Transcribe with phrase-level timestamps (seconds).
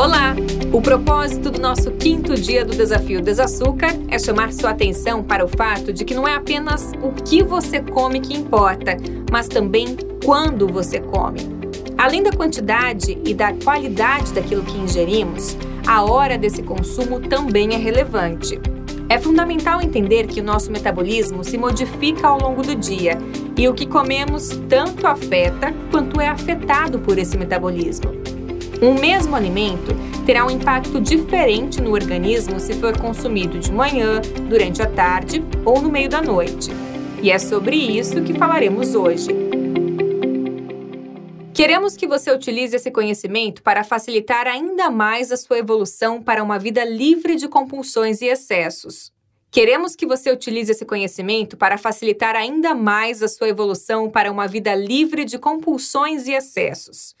[0.00, 0.34] Olá!
[0.72, 5.48] O propósito do nosso quinto dia do Desafio Desaçúcar é chamar sua atenção para o
[5.48, 8.96] fato de que não é apenas o que você come que importa,
[9.30, 11.40] mas também quando você come.
[11.98, 15.54] Além da quantidade e da qualidade daquilo que ingerimos,
[15.86, 18.58] a hora desse consumo também é relevante.
[19.06, 23.18] É fundamental entender que o nosso metabolismo se modifica ao longo do dia
[23.54, 28.19] e o que comemos tanto afeta quanto é afetado por esse metabolismo.
[28.82, 29.94] Um mesmo alimento
[30.24, 35.82] terá um impacto diferente no organismo se for consumido de manhã, durante a tarde ou
[35.82, 36.70] no meio da noite.
[37.22, 39.28] E é sobre isso que falaremos hoje.
[41.52, 46.58] Queremos que você utilize esse conhecimento para facilitar ainda mais a sua evolução para uma
[46.58, 49.12] vida livre de compulsões e excessos.
[49.50, 54.48] Queremos que você utilize esse conhecimento para facilitar ainda mais a sua evolução para uma
[54.48, 57.14] vida livre de compulsões e excessos.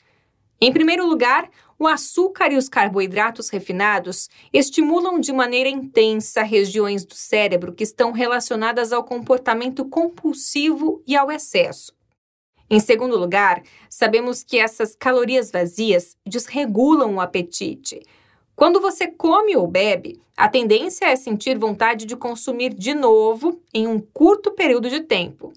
[0.62, 7.14] Em primeiro lugar, o açúcar e os carboidratos refinados estimulam de maneira intensa regiões do
[7.14, 11.94] cérebro que estão relacionadas ao comportamento compulsivo e ao excesso.
[12.68, 18.02] Em segundo lugar, sabemos que essas calorias vazias desregulam o apetite.
[18.54, 23.86] Quando você come ou bebe, a tendência é sentir vontade de consumir de novo em
[23.86, 25.54] um curto período de tempo.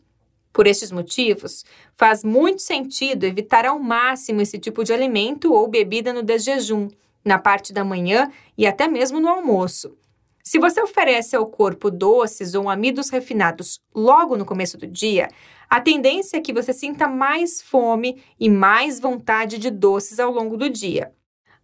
[0.54, 1.66] Por estes motivos,
[1.96, 6.90] faz muito sentido evitar ao máximo esse tipo de alimento ou bebida no desjejum,
[7.26, 9.98] na parte da manhã e até mesmo no almoço.
[10.44, 15.30] Se você oferece ao corpo doces ou amidos refinados logo no começo do dia,
[15.70, 20.56] a tendência é que você sinta mais fome e mais vontade de doces ao longo
[20.56, 21.12] do dia.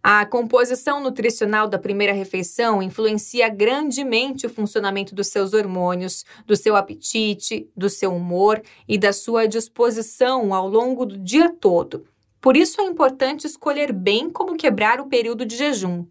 [0.02, 6.74] A composição nutricional da primeira refeição influencia grandemente o funcionamento dos seus hormônios, do seu
[6.74, 12.06] apetite, do seu humor e da sua disposição ao longo do dia todo.
[12.40, 16.06] Por isso é importante escolher bem como quebrar o período de jejum.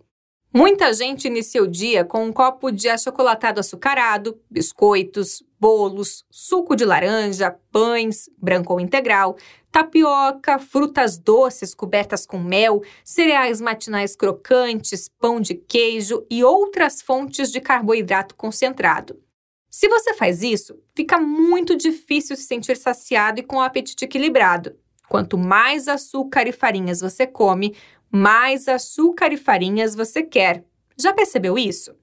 [0.52, 6.84] Muita gente inicia o dia com um copo de achocolatado açucarado, biscoitos, bolos, suco de
[6.84, 9.38] laranja, pães, branco ou integral,
[9.72, 17.52] tapioca, frutas doces cobertas com mel, cereais matinais crocantes, pão de queijo e outras fontes
[17.52, 19.22] de carboidrato concentrado.
[19.70, 24.76] Se você faz isso, fica muito difícil se sentir saciado e com o apetite equilibrado.
[25.08, 27.76] Quanto mais açúcar e farinhas você come,
[28.12, 30.64] mais açúcar e farinhas você quer.
[30.98, 31.94] Já percebeu isso?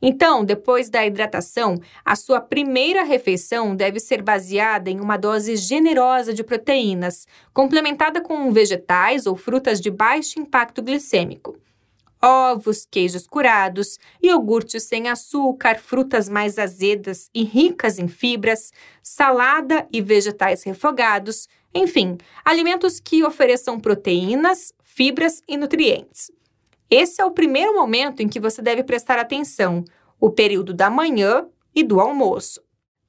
[0.00, 6.34] Então, depois da hidratação, a sua primeira refeição deve ser baseada em uma dose generosa
[6.34, 11.56] de proteínas, complementada com vegetais ou frutas de baixo impacto glicêmico.
[12.22, 18.72] Ovos, queijos curados, iogurtes sem açúcar, frutas mais azedas e ricas em fibras,
[19.02, 26.30] salada e vegetais refogados, enfim, alimentos que ofereçam proteínas, fibras e nutrientes.
[26.88, 29.84] Esse é o primeiro momento em que você deve prestar atenção,
[30.20, 32.62] o período da manhã e do almoço.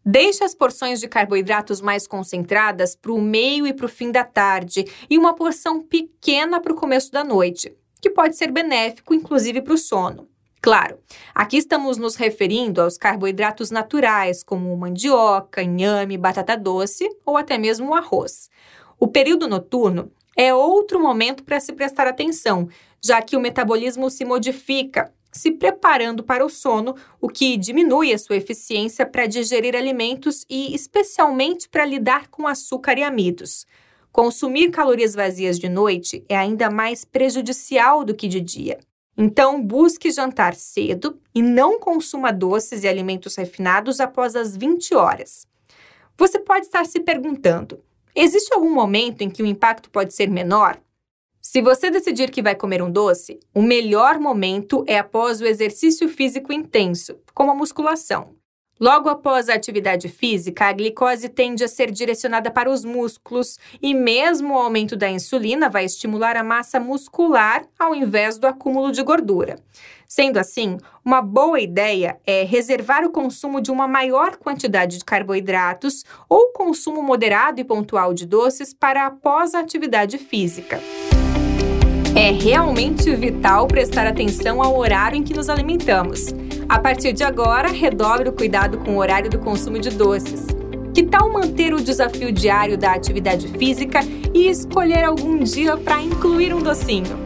[0.03, 4.23] Deixe as porções de carboidratos mais concentradas para o meio e para o fim da
[4.23, 9.61] tarde e uma porção pequena para o começo da noite, que pode ser benéfico, inclusive
[9.61, 10.27] para o sono.
[10.61, 10.97] Claro,
[11.35, 17.93] aqui estamos nos referindo aos carboidratos naturais, como mandioca, inhame, batata doce ou até mesmo
[17.93, 18.49] arroz.
[18.99, 22.67] O período noturno é outro momento para se prestar atenção,
[23.01, 28.17] já que o metabolismo se modifica, se preparando para o sono, o que diminui a
[28.17, 33.65] sua eficiência para digerir alimentos e, especialmente, para lidar com açúcar e amidos.
[34.11, 38.79] Consumir calorias vazias de noite é ainda mais prejudicial do que de dia.
[39.17, 45.45] Então, busque jantar cedo e não consuma doces e alimentos refinados após as 20 horas.
[46.17, 47.81] Você pode estar se perguntando:
[48.15, 50.79] existe algum momento em que o impacto pode ser menor?
[51.41, 56.09] Se você decidir que vai comer um doce, o melhor momento é após o exercício
[56.09, 58.35] físico intenso, como a musculação.
[58.77, 63.93] Logo após a atividade física, a glicose tende a ser direcionada para os músculos e
[63.93, 69.01] mesmo o aumento da insulina vai estimular a massa muscular ao invés do acúmulo de
[69.01, 69.57] gordura.
[70.05, 76.03] Sendo assim, uma boa ideia é reservar o consumo de uma maior quantidade de carboidratos
[76.27, 80.81] ou consumo moderado e pontual de doces para após a atividade física.
[82.13, 86.33] É realmente vital prestar atenção ao horário em que nos alimentamos.
[86.67, 90.47] A partir de agora, redobre o cuidado com o horário do consumo de doces.
[90.93, 93.99] Que tal manter o desafio diário da atividade física
[94.33, 97.23] e escolher algum dia para incluir um docinho?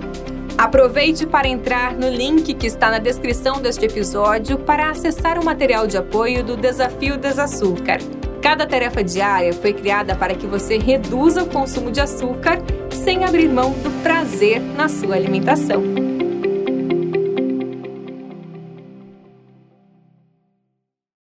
[0.58, 5.88] Aproveite para entrar no link que está na descrição deste episódio para acessar o material
[5.88, 8.00] de apoio do Desafio Desaçúcar.
[8.42, 13.48] Cada tarefa diária foi criada para que você reduza o consumo de açúcar sem abrir
[13.48, 16.09] mão do prazer na sua alimentação.